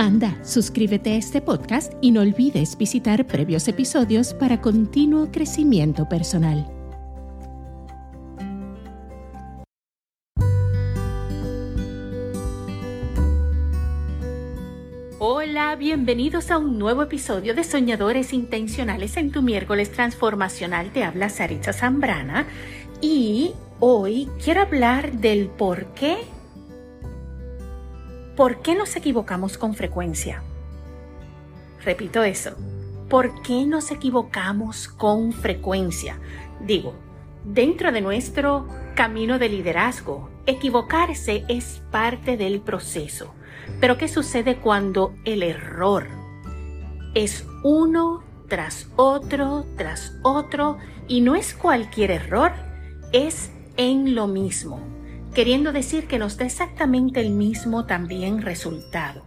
[0.00, 6.66] Anda, suscríbete a este podcast y no olvides visitar previos episodios para continuo crecimiento personal.
[15.18, 20.94] Hola, bienvenidos a un nuevo episodio de Soñadores Intencionales en tu miércoles transformacional.
[20.94, 22.46] Te habla Saritza Zambrana
[23.02, 26.16] y hoy quiero hablar del por qué
[28.40, 30.42] ¿Por qué nos equivocamos con frecuencia?
[31.84, 32.56] Repito eso.
[33.10, 36.18] ¿Por qué nos equivocamos con frecuencia?
[36.58, 36.94] Digo,
[37.44, 43.34] dentro de nuestro camino de liderazgo, equivocarse es parte del proceso.
[43.78, 46.06] Pero ¿qué sucede cuando el error
[47.12, 52.52] es uno tras otro, tras otro, y no es cualquier error,
[53.12, 54.99] es en lo mismo?
[55.34, 59.24] Queriendo decir que nos da exactamente el mismo también resultado.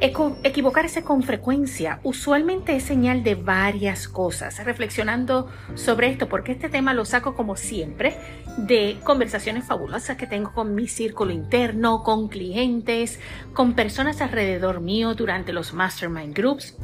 [0.00, 4.64] equivocarse con frecuencia usualmente es señal de varias cosas.
[4.64, 8.16] Reflexionando sobre esto, porque este tema lo saco como siempre
[8.56, 13.20] de conversaciones fabulosas que tengo con mi círculo interno, con clientes,
[13.52, 16.76] con personas alrededor mío durante los mastermind groups.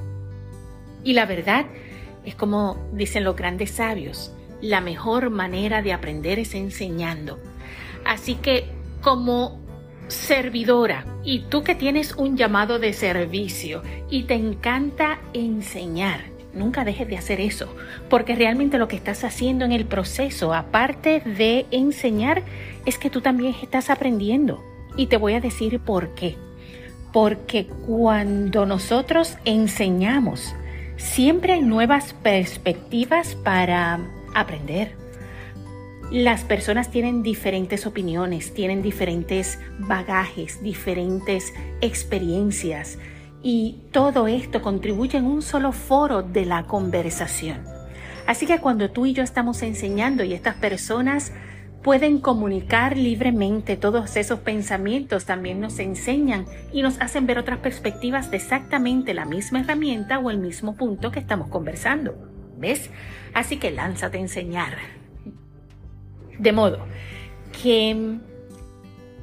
[1.03, 1.67] Y la verdad
[2.25, 7.39] es como dicen los grandes sabios, la mejor manera de aprender es enseñando.
[8.05, 8.65] Así que
[9.01, 9.59] como
[10.09, 16.21] servidora y tú que tienes un llamado de servicio y te encanta enseñar,
[16.55, 17.75] nunca dejes de hacer eso,
[18.09, 22.43] porque realmente lo que estás haciendo en el proceso, aparte de enseñar,
[22.87, 24.64] es que tú también estás aprendiendo.
[24.97, 26.37] Y te voy a decir por qué.
[27.13, 30.55] Porque cuando nosotros enseñamos,
[30.97, 34.01] siempre hay nuevas perspectivas para
[34.35, 34.98] aprender
[36.11, 41.52] las personas tienen diferentes opiniones, tienen diferentes bagajes, diferentes
[41.83, 42.98] experiencias
[43.42, 47.64] y todo esto contribuye en un solo foro de la conversación.
[48.27, 51.33] Así que cuando tú y yo estamos enseñando y estas personas
[51.83, 58.30] pueden comunicar libremente todos esos pensamientos, también nos enseñan y nos hacen ver otras perspectivas
[58.30, 62.17] de exactamente la misma herramienta o el mismo punto que estamos conversando.
[62.58, 62.90] ¿Ves?
[63.35, 64.98] Así que lánzate a enseñar.
[66.39, 66.79] De modo
[67.63, 68.19] que,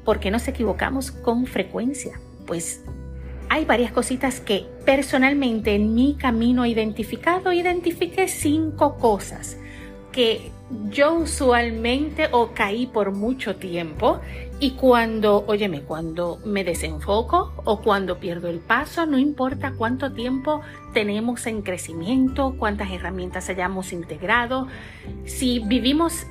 [0.03, 2.19] ¿por qué nos equivocamos con frecuencia?
[2.45, 2.81] Pues
[3.49, 9.57] hay varias cositas que personalmente en mi camino identificado identifiqué cinco cosas
[10.11, 10.51] que
[10.89, 14.19] yo usualmente o caí por mucho tiempo
[14.59, 20.61] y cuando, óyeme, cuando me desenfoco o cuando pierdo el paso, no importa cuánto tiempo
[20.93, 24.67] tenemos en crecimiento, cuántas herramientas hayamos integrado,
[25.25, 26.25] si vivimos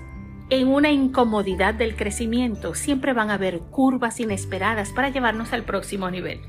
[0.50, 6.10] en una incomodidad del crecimiento siempre van a haber curvas inesperadas para llevarnos al próximo
[6.10, 6.40] nivel.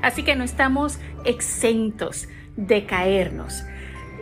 [0.00, 3.64] Así que no estamos exentos de caernos.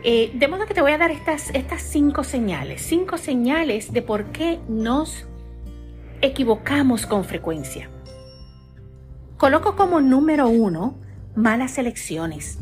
[0.02, 4.02] Eh, de modo que te voy a dar estas, estas cinco señales, cinco señales de
[4.02, 5.26] por qué nos
[6.22, 7.90] equivocamos con frecuencia.
[9.36, 10.98] Coloco como número uno
[11.34, 12.58] malas elecciones.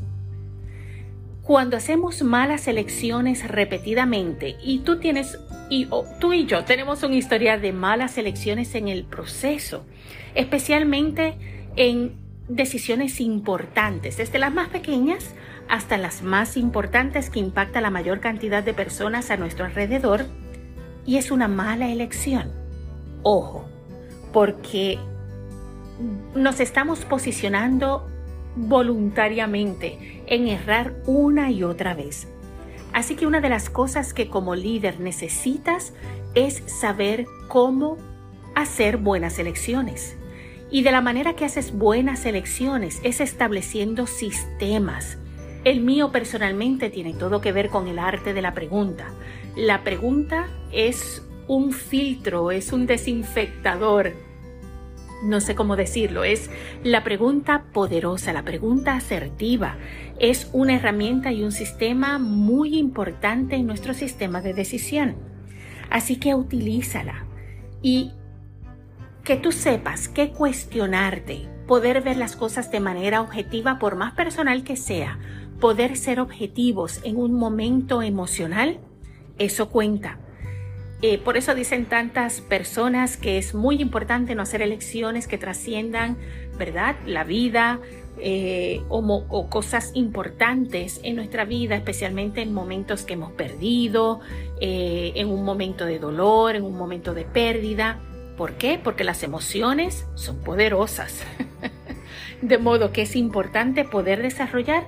[1.49, 5.39] Cuando hacemos malas elecciones repetidamente y tú tienes
[5.71, 5.89] y
[6.21, 9.87] tú y yo tenemos una historia de malas elecciones en el proceso,
[10.35, 11.39] especialmente
[11.75, 15.35] en decisiones importantes, desde las más pequeñas
[15.71, 20.27] hasta las más importantes que impacta la mayor cantidad de personas a nuestro alrededor,
[21.07, 22.53] y es una mala elección.
[23.23, 23.67] Ojo,
[24.35, 24.99] porque
[26.35, 28.07] nos estamos posicionando
[28.55, 32.29] voluntariamente en errar una y otra vez.
[32.93, 35.93] Así que una de las cosas que como líder necesitas
[36.35, 37.99] es saber cómo
[38.55, 40.17] hacer buenas elecciones.
[40.71, 45.19] Y de la manera que haces buenas elecciones es estableciendo sistemas.
[45.65, 49.11] El mío personalmente tiene todo que ver con el arte de la pregunta.
[49.57, 54.13] La pregunta es un filtro, es un desinfectador
[55.23, 56.51] no sé cómo decirlo, es
[56.85, 59.77] la pregunta poderosa, la pregunta asertiva.
[60.19, 65.17] Es una herramienta y un sistema muy importante en nuestro sistema de decisión.
[65.91, 67.25] Así que utilízala
[67.83, 68.13] y
[69.25, 74.65] que tú sepas qué cuestionarte, poder ver las cosas de manera objetiva, por más personal
[74.65, 75.19] que sea,
[75.61, 78.79] poder ser objetivos en un momento emocional,
[79.39, 80.19] eso cuenta.
[81.01, 86.17] Eh, por eso dicen tantas personas que es muy importante no hacer elecciones que trasciendan,
[86.59, 86.97] ¿verdad?
[87.07, 87.79] La vida
[88.21, 94.21] eh, o, cosas importantes en nuestra vida, especialmente en momentos que hemos perdido,
[94.61, 98.01] eh, en un momento de dolor, en un momento de pérdida.
[98.37, 98.81] ¿Por qué?
[98.83, 101.23] Porque las emociones son poderosas.
[102.43, 104.85] de modo que es importante poder desarrollar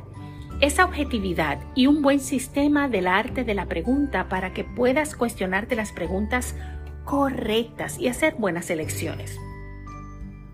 [0.61, 5.75] esa objetividad y un buen sistema del arte de la pregunta para que puedas cuestionarte
[5.75, 6.55] las preguntas
[7.05, 9.39] correctas y hacer buenas elecciones.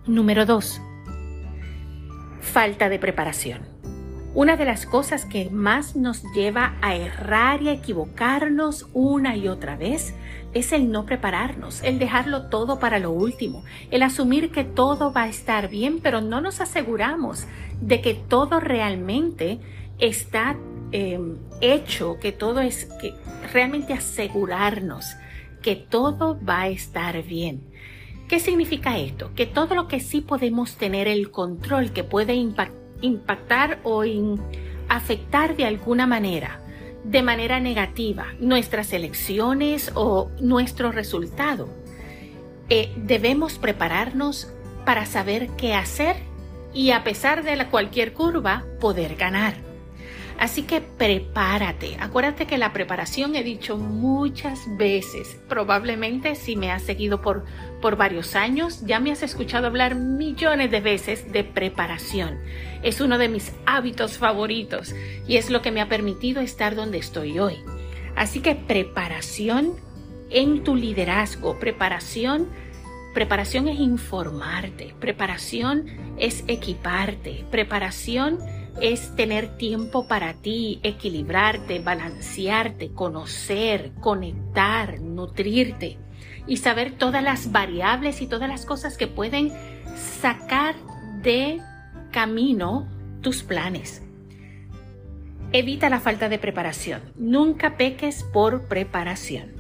[0.06, 0.81] Número 2.
[2.53, 3.61] Falta de preparación.
[4.35, 9.49] Una de las cosas que más nos lleva a errar y a equivocarnos una y
[9.49, 10.15] otra vez
[10.55, 15.25] es el no prepararnos, el dejarlo todo para lo último, el asumir que todo va
[15.25, 17.47] a estar bien, pero no nos aseguramos
[17.81, 19.59] de que todo realmente
[19.99, 20.57] está
[20.93, 23.13] em, hecho, que todo es, que
[23.53, 25.17] realmente asegurarnos
[25.63, 27.61] que todo va a estar bien.
[28.28, 29.32] ¿Qué significa esto?
[29.34, 34.02] Que todo lo que sí podemos tener el control, que puede impactar o
[34.88, 36.61] afectar de alguna manera,
[37.05, 41.69] de manera negativa, nuestras elecciones o nuestro resultado,
[42.69, 44.52] eh, debemos prepararnos
[44.84, 46.17] para saber qué hacer
[46.75, 49.66] y a pesar de la cualquier curva, poder ganar.
[50.38, 51.97] Así que prepárate.
[51.99, 55.38] Acuérdate que la preparación he dicho muchas veces.
[55.49, 57.44] Probablemente si me has seguido por,
[57.81, 62.38] por varios años, ya me has escuchado hablar millones de veces de preparación.
[62.83, 64.94] Es uno de mis hábitos favoritos
[65.27, 67.56] y es lo que me ha permitido estar donde estoy hoy.
[68.15, 69.73] Así que preparación
[70.31, 72.49] en tu liderazgo, preparación
[73.17, 75.87] Preparación es informarte, preparación
[76.19, 78.38] es equiparte, preparación
[78.81, 85.99] es tener tiempo para ti, equilibrarte, balancearte, conocer, conectar, nutrirte
[86.46, 89.52] y saber todas las variables y todas las cosas que pueden
[89.96, 90.75] sacar
[91.23, 91.61] de
[92.12, 92.88] camino
[93.23, 94.02] tus planes.
[95.52, 97.02] Evita la falta de preparación.
[97.17, 99.55] Nunca peques por preparación.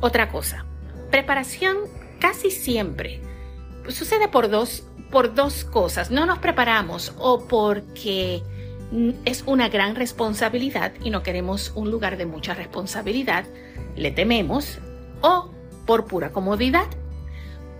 [0.00, 0.64] Otra cosa,
[1.10, 1.76] preparación
[2.18, 3.20] casi siempre
[3.88, 6.10] sucede por dos por dos cosas.
[6.10, 8.42] No nos preparamos o porque
[9.24, 13.44] es una gran responsabilidad y no queremos un lugar de mucha responsabilidad,
[13.96, 14.78] le tememos,
[15.20, 15.50] o
[15.86, 16.86] por pura comodidad.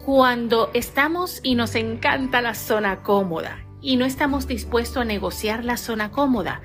[0.04, 5.76] Cuando estamos y nos encanta la zona cómoda y no estamos dispuestos a negociar la
[5.76, 6.62] zona cómoda,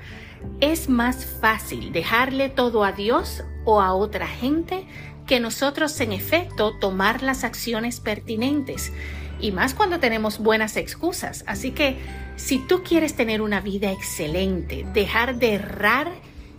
[0.60, 4.86] es más fácil dejarle todo a Dios o a otra gente
[5.26, 8.92] que nosotros en efecto tomar las acciones pertinentes
[9.40, 11.44] y más cuando tenemos buenas excusas.
[11.46, 11.98] Así que
[12.36, 16.12] si tú quieres tener una vida excelente, dejar de errar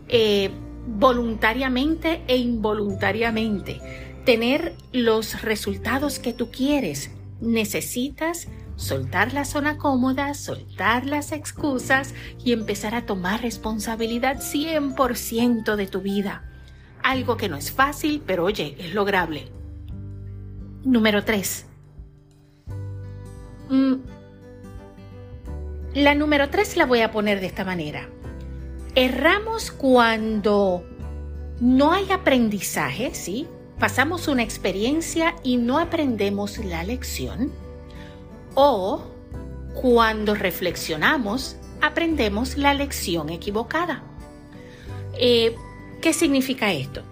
[0.07, 0.51] eh,
[0.87, 3.79] voluntariamente e involuntariamente,
[4.25, 12.13] tener los resultados que tú quieres, necesitas soltar la zona cómoda, soltar las excusas
[12.43, 16.43] y empezar a tomar responsabilidad 100% de tu vida.
[17.03, 19.51] Algo que no es fácil, pero oye, es lograble.
[20.83, 21.66] Número 3 Mm.
[25.93, 28.09] La número 3 la voy a poner de esta manera.
[28.95, 30.85] Erramos cuando
[31.59, 33.47] no hay aprendizaje, ¿sí?
[33.79, 37.51] Pasamos una experiencia y no aprendemos la lección.
[38.55, 39.03] O
[39.73, 44.03] cuando reflexionamos, aprendemos la lección equivocada.
[45.19, 45.55] Eh,
[46.01, 47.03] ¿Qué significa esto?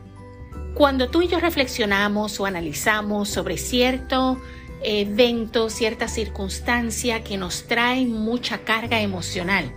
[0.73, 4.39] Cuando tú y yo reflexionamos o analizamos sobre cierto
[4.83, 9.71] evento, cierta circunstancia que nos trae mucha carga emocional.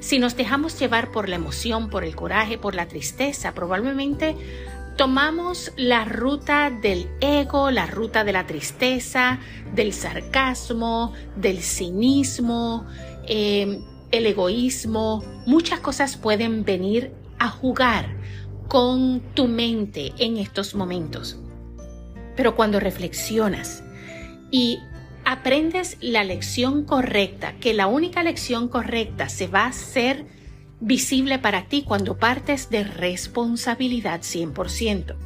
[0.00, 4.36] Si nos dejamos llevar por la emoción, por el coraje, por la tristeza, probablemente
[4.96, 9.38] tomamos la ruta del ego, la ruta de la tristeza,
[9.74, 12.86] del sarcasmo, del cinismo,
[13.26, 15.22] em, el egoísmo.
[15.46, 18.16] Muchas cosas pueden venir a jugar
[18.68, 21.38] con tu mente en estos momentos.
[22.36, 23.82] Pero cuando reflexionas
[24.50, 24.80] y
[25.24, 30.24] aprendes la lección correcta, que la única lección correcta se va a hacer
[30.80, 35.16] visible para ti cuando partes de responsabilidad 100%.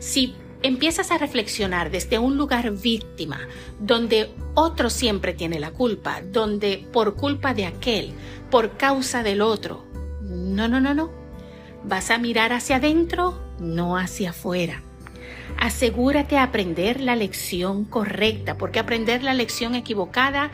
[0.00, 3.38] Si empiezas a reflexionar desde un lugar víctima,
[3.78, 8.12] donde otro siempre tiene la culpa, donde por culpa de aquel,
[8.50, 9.84] por causa del otro,
[10.22, 11.12] no, no, no, no.
[11.84, 14.82] Vas a mirar hacia adentro, no hacia afuera
[15.58, 20.50] asegúrate de aprender la lección correcta, porque aprender la lección equivocada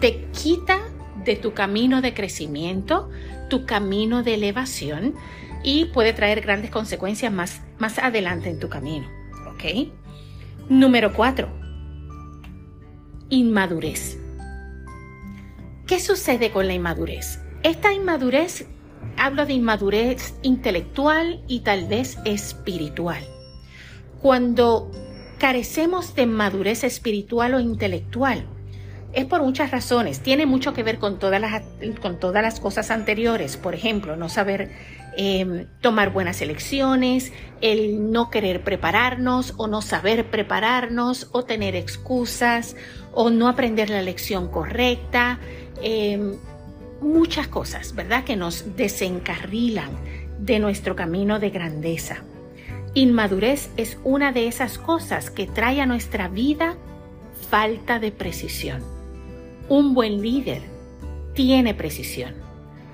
[0.00, 0.78] te quita
[1.24, 3.10] de tu camino de crecimiento,
[3.48, 5.14] tu camino de elevación
[5.62, 9.06] y puede traer grandes consecuencias más, más adelante en tu camino.
[9.52, 9.90] ¿Ok?
[10.68, 11.48] Número 4.
[13.28, 14.18] Inmadurez.
[15.86, 17.40] ¿Qué sucede con la inmadurez?
[17.62, 18.66] Esta inmadurez,
[19.16, 23.22] hablo de inmadurez intelectual y tal vez espiritual.
[24.22, 24.90] Cuando
[25.38, 28.46] carecemos de madurez espiritual o intelectual,
[29.12, 30.20] es por muchas razones.
[30.20, 31.62] Tiene mucho que ver con todas las,
[32.00, 33.56] con todas las cosas anteriores.
[33.56, 34.70] Por ejemplo, no saber
[35.16, 42.76] em, tomar buenas elecciones, el no querer prepararnos o no saber prepararnos o tener excusas
[43.12, 45.40] o no aprender la lección correcta.
[45.82, 46.36] Em,
[47.00, 48.24] muchas cosas, ¿verdad?
[48.24, 49.90] Que nos desencarrilan
[50.38, 52.22] de nuestro camino de grandeza.
[52.94, 56.76] Inmadurez es una de esas cosas que trae a nuestra vida
[57.48, 58.82] falta de precisión.
[59.68, 60.62] Un buen líder
[61.34, 62.34] tiene precisión.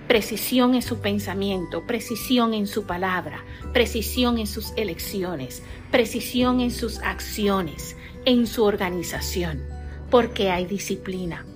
[0.06, 6.98] Precisión en su pensamiento, precisión en su palabra, precisión en sus elecciones, precisión en sus
[6.98, 9.64] acciones, en su organización,
[10.10, 11.46] porque hay disciplina.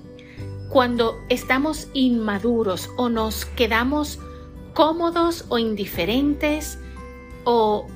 [0.70, 4.18] Cuando estamos inmaduros o nos quedamos
[4.72, 6.78] cómodos o indiferentes
[7.44, 7.86] o,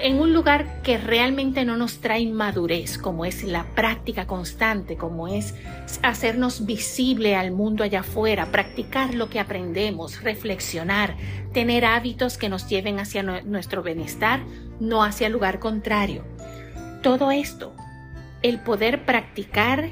[0.00, 5.28] en un lugar que realmente no nos trae madurez, como es la práctica constante, como
[5.28, 5.54] es
[6.02, 11.16] hacernos visible al mundo allá afuera, practicar lo que aprendemos, reflexionar,
[11.52, 14.40] tener hábitos que nos lleven hacia nuestro bienestar,
[14.78, 16.24] no hacia el lugar contrario.
[17.02, 17.74] Todo esto,
[18.42, 19.90] el poder practicar,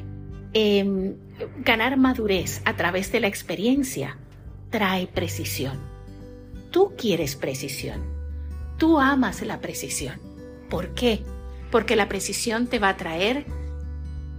[0.54, 1.16] em,
[1.58, 4.16] ganar madurez a través de la experiencia,
[4.70, 5.78] trae precisión.
[6.70, 8.17] Tú quieres precisión
[8.78, 10.20] Tú amas la precisión.
[10.70, 11.22] ¿Por qué?
[11.70, 13.44] Porque la precisión te va a traer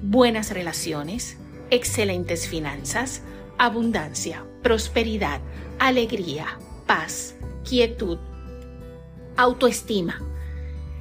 [0.01, 1.37] buenas relaciones,
[1.69, 3.21] excelentes finanzas,
[3.57, 5.41] abundancia, prosperidad,
[5.77, 7.35] alegría, paz,
[7.67, 8.17] quietud,
[9.35, 10.21] autoestima.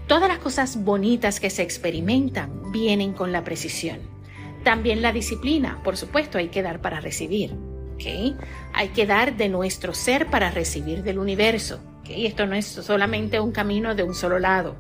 [0.08, 4.00] Todas las cosas bonitas que se experimentan vienen con la precisión.
[4.64, 7.54] También la disciplina, por supuesto, hay que dar para recibir.
[8.74, 11.80] Hay que dar de nuestro ser para recibir del universo.
[12.08, 14.76] Y Esto no es solamente un camino de un solo lado.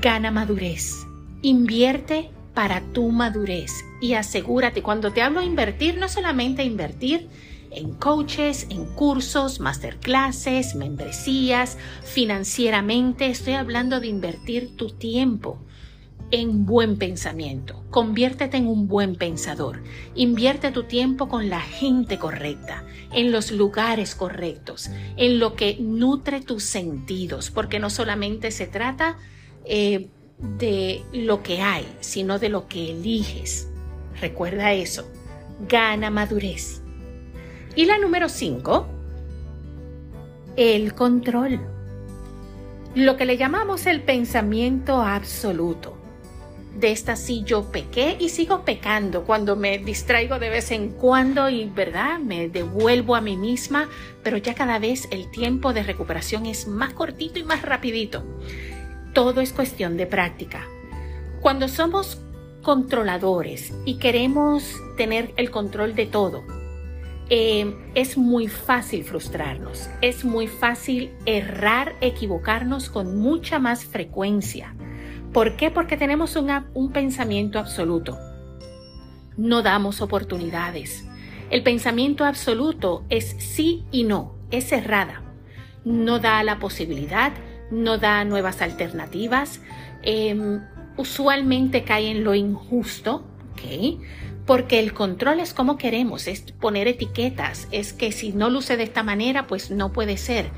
[0.00, 0.94] Gana madurez.
[1.42, 7.28] Invierte para tu madurez y asegúrate, cuando te hablo de invertir, no solamente invertir
[7.70, 15.58] en coaches, en cursos, masterclasses, membresías, financieramente, estoy hablando de invertir tu tiempo,
[16.30, 17.84] en buen pensamiento.
[17.90, 19.82] Conviértete en un buen pensador.
[20.14, 26.40] Invierte tu tiempo con la gente correcta, en los lugares correctos, en lo que nutre
[26.40, 29.18] tus sentidos, porque no solamente se trata
[29.64, 30.08] eh,
[30.58, 33.68] de lo que hay, sino de lo que eliges.
[34.20, 35.08] Recuerda eso.
[35.68, 36.82] Gana madurez.
[37.76, 38.86] Y la número 5,
[40.56, 41.60] el control.
[42.94, 46.03] Lo que le llamamos el pensamiento absoluto
[46.76, 51.48] de esta sí yo pequé y sigo pecando cuando me distraigo de vez en cuando
[51.48, 52.18] y, ¿verdad?
[52.18, 53.88] Me devuelvo a mí misma,
[54.22, 58.24] pero ya cada vez el tiempo de recuperación es más cortito y más rapidito.
[59.12, 60.66] Todo es cuestión de práctica.
[61.40, 62.20] Cuando somos
[62.62, 66.42] controladores y queremos tener el control de todo,
[67.30, 74.74] eh, es muy fácil frustrarnos, es muy fácil errar, equivocarnos con mucha más frecuencia.
[75.34, 75.72] ¿Por qué?
[75.72, 78.16] Porque tenemos un pensamiento absoluto.
[79.36, 81.04] No damos oportunidades.
[81.50, 85.22] El pensamiento absoluto es sí y no, es cerrada.
[85.84, 87.32] No da la posibilidad,
[87.72, 89.60] no da nuevas alternativas.
[90.04, 90.60] Em,
[90.96, 93.24] usualmente cae en lo injusto,
[93.54, 94.00] ¿ok?
[94.46, 98.84] Porque el control es como queremos, es poner etiquetas, es que si no luce de
[98.84, 100.50] esta manera, pues no puede ser.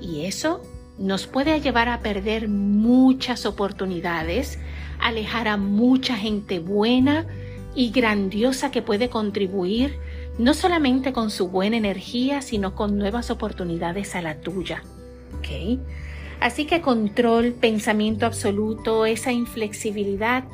[0.00, 0.62] Y eso
[0.98, 4.58] nos puede llevar a perder muchas oportunidades,
[5.00, 7.26] alejar a mucha gente buena
[7.74, 9.98] y grandiosa que puede contribuir
[10.38, 14.82] no solamente con su buena energía, sino con nuevas oportunidades a la tuya.
[16.40, 20.44] Así que control, pensamiento absoluto, esa inflexibilidad,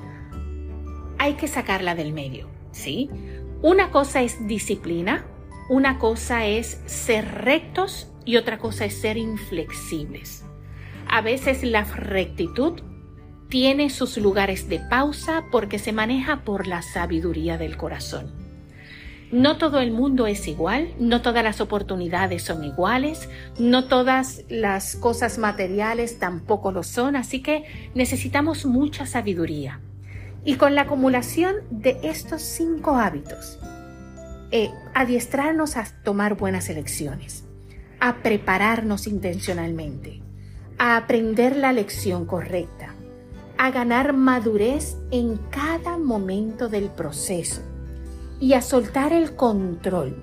[1.18, 2.49] hay que sacarla del medio.
[2.73, 3.09] ¿sí?
[3.62, 5.25] Una cosa es disciplina,
[5.68, 10.45] una cosa es ser rectos y otra cosa es ser inflexibles.
[11.09, 12.81] A veces la rectitud
[13.49, 18.31] tiene sus lugares de pausa porque se maneja por la sabiduría del corazón.
[19.33, 24.97] No todo el mundo es igual, no todas las oportunidades son iguales, no todas las
[24.97, 29.81] cosas materiales tampoco lo son, así que necesitamos mucha sabiduría.
[30.45, 33.61] Y con la acumulación de estos cinco hábitos,
[34.50, 37.45] eh, adiestrarnos a tomar buenas elecciones,
[38.00, 40.23] a prepararnos intencionalmente,
[40.78, 42.95] a aprender la lección correcta,
[43.59, 47.61] a ganar madurez en cada momento del proceso
[48.40, 50.16] y a soltar el control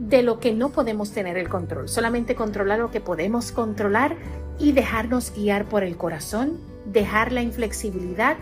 [0.00, 4.16] de lo que no podemos tener el control, solamente controlar lo que podemos controlar
[4.58, 8.36] y dejarnos guiar por el corazón, dejar la inflexibilidad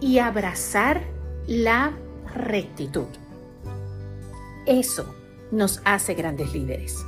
[0.00, 1.02] y abrazar
[1.48, 1.92] la
[2.34, 3.08] rectitud.
[4.66, 5.12] Eso
[5.50, 7.04] nos hace grandes líderes.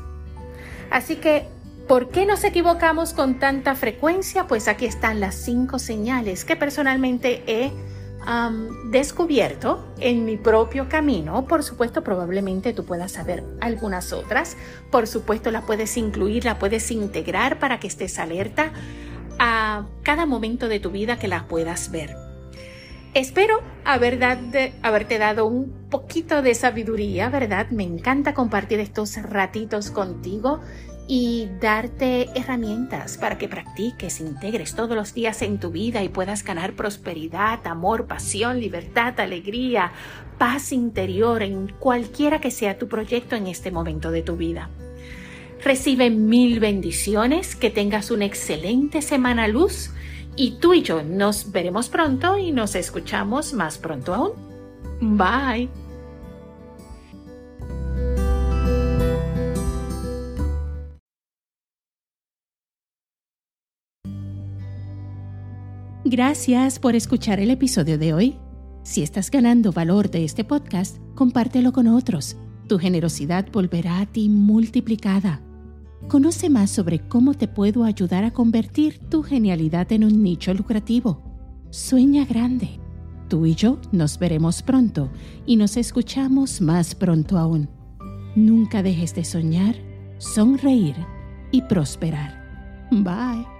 [0.92, 1.46] Así que,
[1.88, 4.46] ¿por qué nos equivocamos con tanta frecuencia?
[4.46, 7.72] Pues aquí están las cinco señales que personalmente he
[8.90, 11.44] descubierto en mi propio camino.
[11.46, 14.56] Por supuesto, probablemente tú puedas saber algunas otras.
[14.92, 18.72] Por supuesto, la puedes incluir, la puedes integrar para que estés alerta
[19.40, 22.21] a cada momento de tu vida que la puedas ver.
[23.14, 27.68] Espero haberte dado un poquito de sabiduría, ¿verdad?
[27.68, 30.60] Me encanta compartir estos ratitos contigo
[31.06, 36.42] y darte herramientas para que practiques, integres todos los días en tu vida y puedas
[36.42, 39.92] ganar prosperidad, amor, pasión, libertad, alegría,
[40.38, 44.70] paz interior en cualquiera que sea tu proyecto en este momento de tu vida.
[45.62, 49.90] Recibe mil bendiciones, que tengas una excelente semana luz
[50.36, 54.32] y tú y yo nos veremos pronto y nos escuchamos más pronto aún.
[55.00, 55.68] Bye.
[66.04, 68.36] Gracias por escuchar el episodio de hoy.
[68.82, 72.36] Si estás ganando valor de este podcast, compártelo con otros.
[72.68, 75.40] Tu generosidad volverá a ti multiplicada.
[76.08, 81.22] Conoce más sobre cómo te puedo ayudar a convertir tu genialidad en un nicho lucrativo.
[81.70, 82.80] Sueña grande.
[83.28, 85.10] Tú y yo nos veremos pronto
[85.46, 87.68] y nos escuchamos más pronto aún.
[88.36, 89.74] Nunca dejes de soñar,
[90.18, 90.96] sonreír
[91.50, 92.42] y prosperar.
[92.90, 93.51] Bye.